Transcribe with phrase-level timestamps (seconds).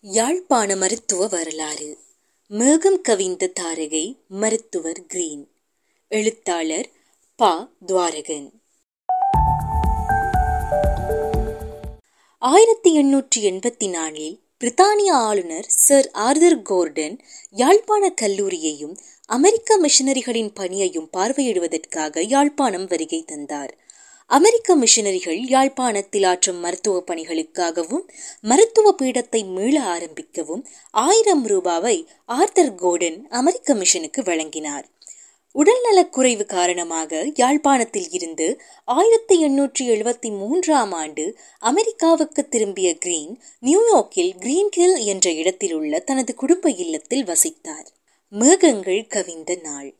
[0.00, 1.98] யாழ்ப்பாண மருத்துவ வரலாறு.
[2.48, 5.50] மேகம் கவிந்த தாரகை மருத்துவர் கிரீன்.
[6.08, 6.88] எழுத்தாளர்
[7.36, 7.70] பா.
[7.86, 8.50] துவாரகன்.
[12.38, 17.18] ஆயிரத்தி எண்ணூற்றி எண்பத்தி நாலில் பிரித்தானிய ஆளுநர் சர் ஆர்தர் கோர்டன்
[17.50, 18.96] யாழ்ப்பாண கல்லூரியையும்
[19.26, 23.78] அமெரிக்க மிஷனரிகளின் பணியையும் பார்வையிடுவதற்காக யாழ்ப்பாணம் வருகை தந்தார்.
[24.30, 28.02] அமெரிக்க மிஷனரிகள் யாழ்ப்பாணத்தில் ஆற்றும் மருத்துவ பணிகளுக்காகவும்
[28.40, 34.86] மருத்துவ பீடத்தை மீள ஆரம்பிக்கவும் ஆயிரம் ரூபாவை ஆர்தர் கோர்டன் அமெரிக்க மிஷனுக்கு வழங்கினார்.
[35.52, 44.98] உடல்நலக் குறைவு காரணமாக யாழ்ப்பாணத்தில் இருந்து ஆயிரத்தி எண்ணூற்றி எழுபத்தி மூன்றாம் ஆண்டு அமெரிக்காவுக்கு திரும்பிய கிரீன் நியூயார்க்கில் கிரீன்ஹில்
[45.04, 47.88] என்ற இடத்தில் உள்ள தனது குடும்ப இல்லத்தில் வசித்தார்.
[48.28, 49.94] மேகங்கள் கவிந்த நாள்.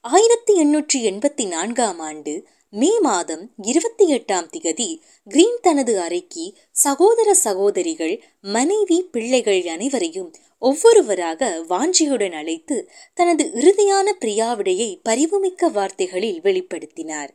[0.00, 4.86] ஆயிரத்தி எண்ணூற்றி எண்பத்தி நான்காம் ஆண்டு மே மாதம் இருபத்தி எட்டாம் திகதி
[5.26, 6.44] கிரீன் தனது அறைக்கு
[6.76, 12.76] சகோதர சகோதரிகள் மனைவி பிள்ளைகள் அனைவரையும் ஒவ்வொருவராக வாஞ்சியுடன் அழைத்து
[13.14, 17.32] தனது இறுதியான பிரியாவிடையை பரிவுமிக்க வார்த்தைகளில் வெளிப்படுத்தினார்.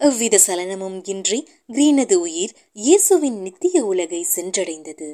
[0.00, 5.08] எவ்வித சலனமும் இன்றி கிரீனது உயிர் இயேசுவின் நித்திய உலகை சென்றடைந்தது.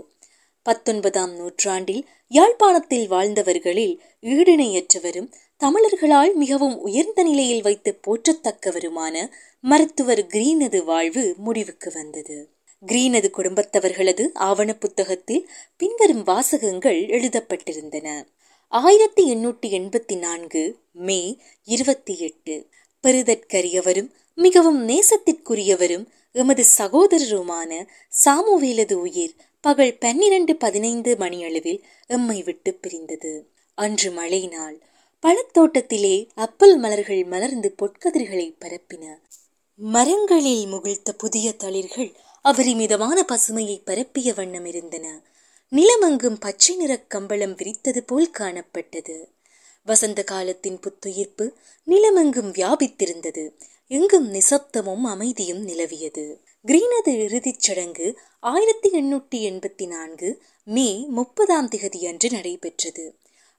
[0.67, 5.29] பத்தொன்பதாம் நூற்றாண்டில் யாழ்ப்பாணத்தில் வாழ்ந்தவர்களில் ஈடிணையற்றவரும்
[5.65, 12.49] தமிழர்களால் மிகவும் உயர்ந்த நிலையில் வைத்து போற்றத்தக்கவருமான மருத்துவர் கிரீனது வாழ்வு முடிவுக்கு வந்தது.
[12.87, 18.27] கிரீனது குடும்பத்தவர்களது ஆவண புத்தகத்தில் பின்வரும் வாசகங்கள் எழுதப்பட்டிருந்தன.
[18.69, 22.67] ஆயிரத்தி எண்ணூற்றி எண்பத்தி நான்கு மே இருபத்தி எட்டு.
[23.03, 27.87] பெருதற்கரியவரும் மிகவும் நேசத்திற்குரியவரும் எமது சகோதரருமான
[28.25, 33.47] சாமுவேலது உயிர் பகல் பன்னிரண்டு பதினைந்து மணியளவில் எம்மை விட்டு பிரிந்தது.
[33.75, 34.81] அன்று மழை நாள்
[35.25, 39.19] பழத்தோட்டத்திலே அப்பல் மலர்கள் மலர்ந்து பொற்கதிர்களை பரப்பின.
[39.75, 45.23] மரங்களில் முகிழ்த்த புதிய தளிர்கள் அபரிமிதமான பசுமையை பரப்பிய வண்ணம் இருந்தன.
[45.73, 49.29] நிலமங்கும் பச்சை நிற கம்பளம் விரித்தது போல் காணப்பட்டது.
[49.85, 51.53] வசந்த காலத்தின் புத்துயிர்ப்பு
[51.87, 53.53] நிலமெங்கும் வியாபித்திருந்தது.
[53.89, 56.39] எங்கும் நிசப்தமும் அமைதியும் நிலவியது.
[56.67, 63.15] கிரீனது இறுதிச் சடங்கு ஆயிரத்தி எண்ணூற்றி எண்பத்தி நான்கு மே முப்பதாம் திகதி அன்று நடைபெற்றது.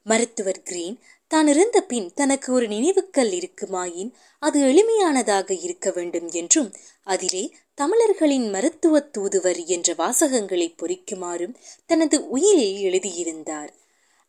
[0.05, 0.97] மருத்துவர் கிரீன்
[1.31, 6.69] தான் இறந்த பின் தனக்கு ஒரு நினைவுக்கல் இருக்குமாயின் அது எளிமையானதாக இருக்க வேண்டும் என்றும்
[7.03, 7.43] அதிலே
[7.73, 11.55] தமிழர்களின் மருத்துவ தூதுவர் என்ற வாசகங்களை பொறிக்குமாறும்
[11.85, 13.71] தனது உயிரில் எழுதியிருந்தார்.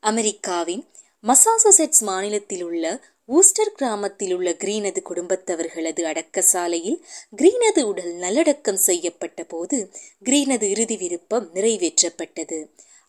[0.03, 0.85] அமெரிக்காவின்
[1.25, 2.85] மசாசசெட்ஸ் மாநிலத்தில் உள்ள
[3.29, 6.99] ஊஸ்டர் கிராமத்தில் உள்ள கிரீனது குடும்பத்தவர்களது அடக்கசாலையில்
[7.37, 9.79] கிரீனது உடல் நல்லடக்கம் செய்யப்பட்ட போது
[10.25, 12.59] கிரீனது இறுதி விருப்பம் நிறைவேற்றப்பட்டது.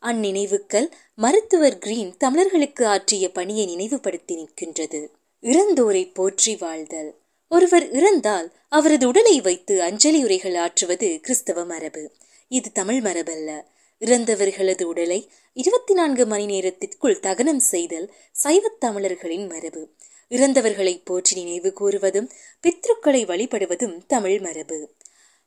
[0.02, 5.08] அந்நினைவுக்கள் மருத்துவர் கிரீன் தமிழர்களுக்கு ஆற்றிய பணியை நினைவுபடுத்தி நிற்கின்றது.
[5.42, 7.16] இறந்தோரை போற்றி வாழ்தல்.
[7.50, 12.12] ஒருவர் இறந்தால் அவரது உடலை வைத்து அஞ்சலி உரைகள் ஆற்றுவது கிறிஸ்தவ மரபு.
[12.48, 13.64] இது தமிழ் மரபல்ல.
[14.00, 19.90] இறந்தவர்களது உடலை இருபத்தி நான்கு மணி நேரத்திற்குள் தகனம் செய்தல் சைவத் தமிழர்களின் மரபு.
[20.30, 22.30] இறந்தவர்களை போற்றி நினைவு கூறுவதும்
[22.68, 24.90] பித்ருக்களை வழிபடுவதும் தமிழ் மரபு.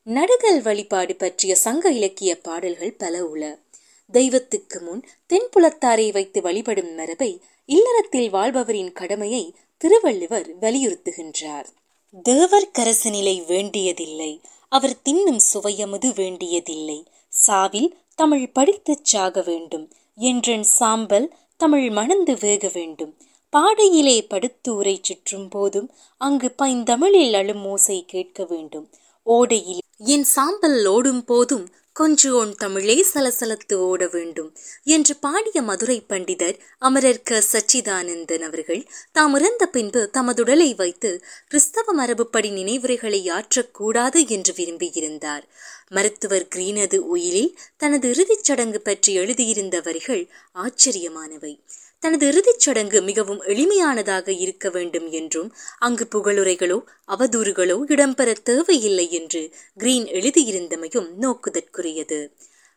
[0.05, 3.59] நடுகல் வழிபாடு பற்றிய சங்க இலக்கிய பாடல்கள் பல உள.
[4.11, 11.65] தெய்வத்துக்கு முன் தென்புலத்தாரை வைத்து வழிபடும் மரபை இல்லறத்தில் வாழ்பவரின் கடமையை திருவள்ளுவர் வலியுறுத்துகின்றார்.
[12.23, 14.41] தேவர் கரசனிலை வேண்டியதில்லை.
[14.69, 17.05] அவர் தின்னும் சுவையமுது வேண்டியதில்லை.
[17.47, 19.91] சாவில் தமிழ் படித்துச் சாக வேண்டும்.
[20.17, 23.17] என்றன் சாம்பல் தமிழ் மணந்து வேக வேண்டும்.
[23.51, 28.89] பாடையிலே படுத்து உரை சுற்றும் போதும் அங்கு பைந்தமிழில் அழும் ஓசை கேட்க வேண்டும்.
[29.27, 37.23] ஓடையில் என் சாம்பல் ஓடும் போதும் கொஞ்சோன் தமிழே சலசலத்து ஓட வேண்டும் என்று பாடிய மதுரை பண்டிதர் அமரர்
[37.23, 37.43] க.
[37.53, 45.45] சச்சிதானந்தன் அவர்கள் தாம் இறந்த பின்பு தமதுடலை வைத்து கிறிஸ்தவ மரபுப்படி நினைவுரைகளை ஆற்றக்கூடாது என்று விரும்பியிருந்தார்.
[45.89, 50.25] மருத்துவர் கிரீனது உயிலில் தனது இறுதிச் சடங்கு பற்றி எழுதியிருந்த வரிகள்
[50.55, 51.55] ஆச்சரியமானவை.
[52.03, 56.79] தனது இறுதிச் சடங்கு மிகவும் எளிமையானதாக இருக்க வேண்டும் என்றும் அங்கு புகழுரைகளோ
[57.09, 59.43] அவதூறுகளோ இடம்பெற தேவையில்லை என்று
[59.75, 62.21] கிரீன் எழுதியிருந்தமையும் நோக்குதற்குரியது.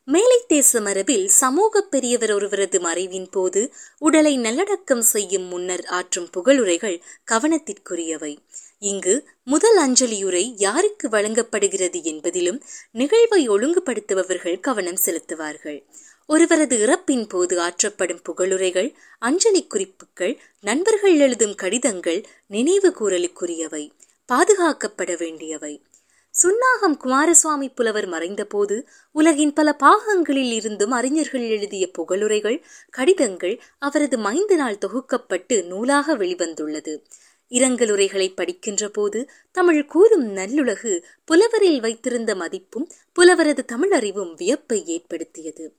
[0.08, 3.62] மேலை தேச மரபில் சமூக பெரியவர் ஒருவரது மறைவின் போது
[3.98, 6.98] உடலை நல்லடக்கம் செய்யும் முன்னர் ஆற்றும் புகழுரைகள்
[7.32, 8.38] கவனத்திற்குரியவை.
[8.80, 12.62] இங்கு முதல் அஞ்சலியுரை யாருக்கு வழங்கப்படுகிறது என்பதிலும்
[12.92, 15.80] நிகழ்வை ஒழுங்குபடுத்துபவர்கள் கவனம் செலுத்துவார்கள்.
[16.26, 23.92] ஒருவரது இறப்பின் போது ஆற்றப்படும் புகழுரைகள் அஞ்சலி குறிப்புகள் நண்பர்கள் எழுதும் கடிதங்கள் நினைவு கூறலுக்குரியவை
[24.34, 25.82] பாதுகாக்கப்பட வேண்டியவை.
[26.30, 28.82] சுன்னாகம் குமாரசுவாமி புலவர் மறைந்தபோது
[29.12, 37.04] உலகின் பல பாகங்களில் இருந்தும் அறிஞர்கள் எழுதிய புகழுரைகள் கடிதங்கள் அவரது மைந்தனால் தொகுக்கப்பட்டு நூலாக வெளிவந்துள்ளது.
[37.50, 45.74] இரங்கலுரைகளை படிக்கின்ற போது தமிழ் கூறும் நல்லுலகு புலவரில் வைத்திருந்த மதிப்பும் புலவரது தமிழறிவும் வியப்பை ஏற்படுத்தியது.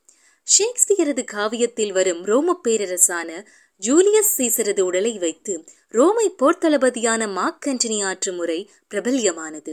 [0.47, 3.31] ஷேக்ஸ்பியரது காவியத்தில் வரும் ரோம பேரரசான
[3.83, 8.59] ஜூலியஸ் சீசரது உடலை வைத்து ரோமை போர்த்தளபதியான மார்க் ஆண்டனி ஆற்றும் முறை
[8.91, 9.73] பிரபல்யமானது.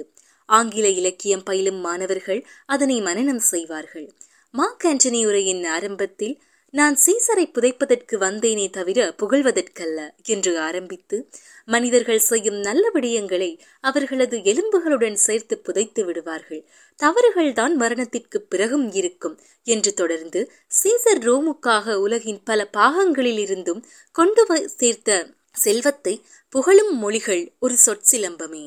[0.49, 4.07] ஆங்கில இலக்கியம் பயிலும் மாணவர்கள் அதனை மனனம் செய்வார்கள்.
[4.53, 6.35] மார்க் ஆண்டனி உரையின் ஆரம்பத்தில்
[6.73, 11.17] நான் சீசரை புதைப்பதற்கு வந்தேனே தவிர புகழ்வதற்கல்ல என்று ஆரம்பித்து
[11.65, 16.61] மனிதர்கள் செய்யும் நல்ல விடயங்களை அவர்களது எலும்புகளுடன் சேர்த்து புதைத்து விடுவார்கள்.
[16.99, 20.51] தவறுகள்தான் மரணத்திற்கு பிறகும் இருக்கும் என்று தொடர்ந்து
[20.83, 26.15] சீசர் ரோமுக்காக உலகின் பல பாகங்களில் இருந்தும் கொண்டு சேர்த்த செல்வத்தை
[26.49, 28.65] புகழும் மொழிகள் ஒரு சொற்சிலம்பமே.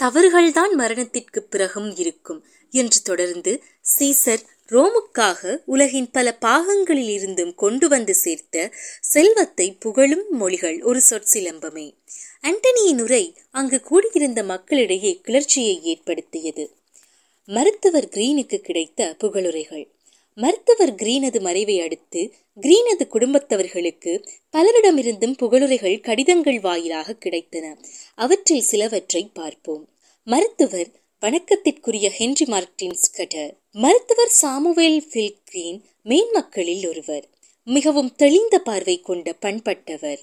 [0.00, 3.62] தவறுகள்தான் மரணத்திற்கு பிறகும் இருக்கும் என்று தொடர்ந்து
[3.98, 11.94] சீசர் ரோமுக்காக உலகின் பல பாகங்களில் இருந்தும் கொண்டு வந்து சேர்த்த செல்வத்தை புகழும் மொழிகள் ஒரு சொற்சிலம்பமே.
[12.42, 16.76] ஆண்டனியின் உரை அங்கு கூடியிருந்த மக்களிடையே கிளர்ச்சியை ஏற்படுத்தியது.
[17.44, 19.86] மருத்துவர் கிரீனுக்கு கிடைத்த புகழுரைகள்.
[20.34, 27.76] மருத்துவர் கிரீனது மறைவை அடுத்து கிரீனது குடும்பத்தவர்களுக்கு பலரிடமிருந்தும் புகழுரைகள் கடிதங்கள் வாயிலாக கிடைத்தன.
[28.14, 29.88] அவற்றில் சிலவற்றை பார்ப்போம்.
[30.24, 37.28] மருத்துவர் வணக்கத்திற்குரிய ஹென்றி மார்டின் ஸ்கட்டர் மருத்துவர் சாமுவேல் ஃபில் கிரீன் மேன்மக்களில் ஒருவர்.
[37.64, 40.18] மிகவும் தெளிந்த பார்வை கொண்ட பண்பட்டவர்.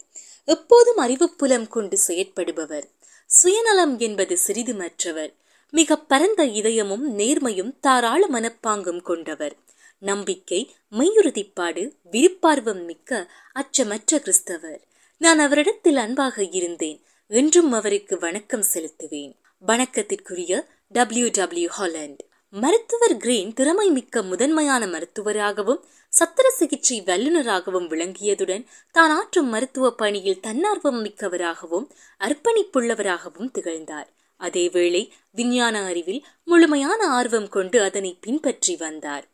[0.45, 2.83] எப்போதும் அறிவுப்புலம் கொண்டு செயற்படுபவர்.
[3.25, 5.33] சுயநலம் என்பது சிறிது மற்றவர்.
[5.69, 9.55] மிக பரந்த இதயமும் நேர்மையும் தாராள மனப்பாங்கும் கொண்டவர்.
[9.99, 14.81] நம்பிக்கை மெய்யுறுதிப்பாடு விருப்பார்வம் மிக்க அச்சமற்ற கிறிஸ்தவர்.
[15.17, 17.03] நான் அவரிடத்தில் அன்பாக இருந்தேன்.
[17.27, 19.35] என்றும் அவருக்கு வணக்கம் செலுத்துவேன்.
[19.67, 22.21] வணக்கத்திற்குரிய டபிள்யூ டபிள்யூ ஹாலண்ட்
[22.53, 25.81] மருத்துவர் கிரீன் திறமை மிக்க முதன்மையான மருத்துவராகவும்
[26.13, 31.87] சத்திர சிகிச்சை வல்லுநராகவும் விளங்கியதுடன் தான் ஆற்றும் மருத்துவ பணியில் தன்னார்வம் மிக்கவராகவும்
[32.21, 34.07] அர்ப்பணிப்புள்ளவராகவும் திகழ்ந்தார்.
[34.39, 39.25] அதேவேளை விஞ்ஞான அறிவில் முழுமையான ஆர்வம் கொண்டு அதனை பின்பற்றி வந்தார்.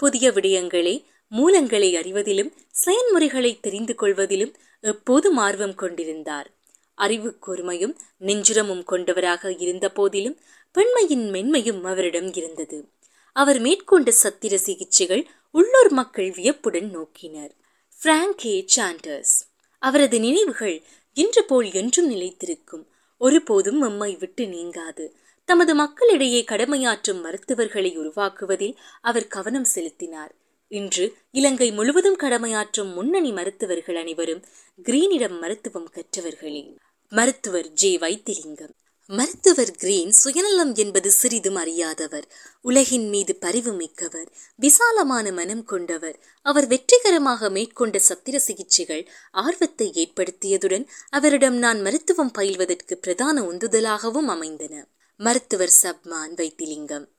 [0.00, 0.96] புதிய விடயங்களை
[1.32, 2.52] மூலங்களை அறிவதிலும்
[2.84, 4.54] செயன்முறைகளை தெரிந்து கொள்வதிலும்
[4.84, 6.48] எப்போதும் ஆர்வம் கொண்டிருந்தார்.
[6.94, 10.40] அறிவு கூர்மையும் நெஞ்சுரமும் கொண்டவராக இருந்த போதிலும்
[10.72, 12.88] பெண்மையின் மென்மையும் அவரிடம் இருந்தது.
[13.32, 17.50] அவர் மேற்கொண்ட சத்திர சிகிச்சைகள் உள்ளூர் மக்கள் வியப்புடன் நோக்கினர்.
[18.04, 19.34] பிராங்கே சாண்டர்ஸ்
[19.78, 20.82] அவரது நினைவுகள்
[21.12, 22.84] இன்று போல் என்றும் நிலைத்திருக்கும்.
[23.18, 25.16] ஒருபோதும் எம்மை விட்டு நீங்காது.
[25.44, 30.34] தமது மக்களிடையே கடமையாற்றும் மருத்துவர்களை உருவாக்குவதில் அவர் கவனம் செலுத்தினார்.
[30.68, 34.44] இன்று இலங்கை முழுவதும் கடமையாற்றும் முன்னணி மருத்துவர்கள் அனைவரும்
[34.82, 36.62] கிரீனிடம் மருத்துவம் கற்றவர்களே
[37.08, 38.74] மருத்துவர் ஜே வைத்திலிங்கம்.
[39.06, 42.28] மருத்துவர் கிரீன் சுயநலம் என்பது சிறிதும் அறியாதவர்.
[42.60, 44.32] உலகின் மீது பரிவு மிக்கவர்.
[44.54, 46.18] விசாலமான மனம் கொண்டவர்.
[46.42, 54.88] அவர் வெற்றிகரமாக மேற்கொண்ட சத்திர சிகிச்சைகள் ஆர்வத்தை ஏற்படுத்தியதுடன் அவரிடம் நான் மருத்துவம் பயில்வதற்கு பிரதான உந்துதலாகவும் அமைந்தன.
[55.16, 57.13] மருத்துவர் சப்மான் வைத்திலிங்கம்.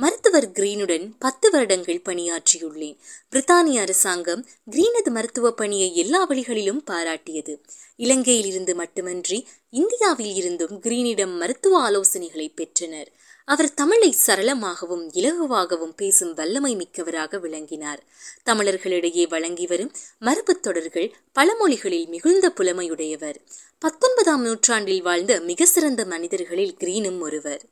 [0.00, 2.98] மருத்துவர் கிரீனுடன் பத்து வருடங்கள் பணியாற்றியுள்ளேன்.
[3.32, 7.60] பிரித்தானிய அரசாங்கம் கிரீனது மருத்துவ பணியை எல்லா வழிகளிலும் பாராட்டியது.
[7.96, 13.12] இலங்கையில் இருந்து மட்டுமன்றி இந்தியாவில் இருந்தும் கிரீனிடம் மருத்துவ ஆலோசனைகளை பெற்றனர்.
[13.44, 18.04] அவர் தமிழை சரளமாகவும் இலகுவாகவும் பேசும் வல்லமை மிக்கவராக விளங்கினார்.
[18.50, 23.36] தமிழர்களிடையே வழங்கி வரும் மரபு தொடர்கள் பழமொழிகளில் மிகுந்த புலமையுடையவர்.
[23.78, 27.64] பத்தொன்பதாம் நூற்றாண்டில் வாழ்ந்த மிக சிறந்த மனிதர்களில் கிரீனும் ஒருவர்.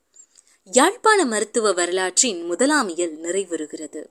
[0.72, 4.06] யாழ்ப்பாண மருத்துவ வரலாற்றின் முதலாமியல் நிறைவுறுகிறது.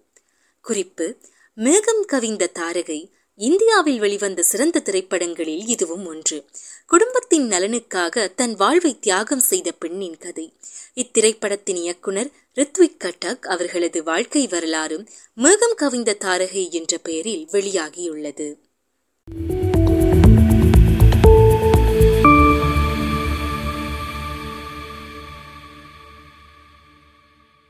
[0.61, 1.15] குறிப்பு
[1.53, 6.45] மேகம் கவிந்த தாரகை இந்தியாவில் வெளிவந்த சிறந்த திரைப்படங்களில் இதுவும் ஒன்று.
[6.87, 10.53] குடும்பத்தின் நலனுக்காக தன் வாழ்வை தியாகம் செய்த பெண்ணின் கதை.
[10.95, 18.57] இத்திரைப்படத்தின் இயக்குனர் ரித்விக் கட்டக் அவர்களது வாழ்க்கை வரலாறும் மேகம் கவிந்த தாரகை என்ற பெயரில் வெளியாகியுள்ளது.